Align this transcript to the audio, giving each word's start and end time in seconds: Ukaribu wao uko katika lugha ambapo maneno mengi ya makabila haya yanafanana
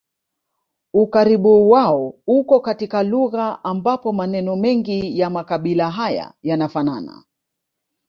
Ukaribu 0.93 1.69
wao 1.71 2.13
uko 2.27 2.59
katika 2.59 3.03
lugha 3.03 3.63
ambapo 3.63 4.13
maneno 4.13 4.55
mengi 4.55 5.19
ya 5.19 5.29
makabila 5.29 5.91
haya 5.91 6.33
yanafanana 6.43 7.23